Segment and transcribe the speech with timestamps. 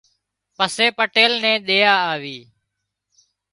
[0.57, 2.39] پسي پٽيل نين ۮيا آوي